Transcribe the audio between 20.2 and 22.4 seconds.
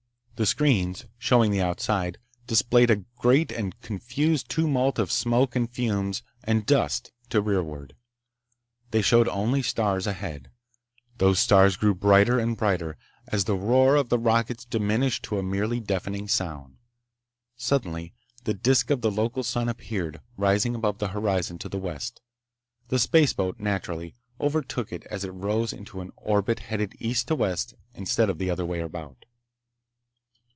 rising above the horizon to the west.